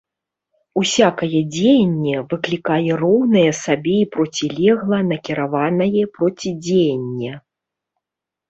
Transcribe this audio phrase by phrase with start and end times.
[0.81, 7.31] Усякае дзеянне выклікае роўнае сабе і процілегла накіраванае процідзеянне.